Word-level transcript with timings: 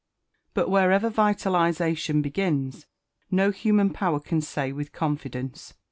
But 0.55 0.67
wherever 0.67 1.11
vitalisation 1.11 2.23
begins, 2.23 2.87
no 3.29 3.51
human 3.51 3.91
power 3.91 4.19
can 4.19 4.41
say 4.41 4.71
with 4.71 4.91
confidence. 4.93 5.75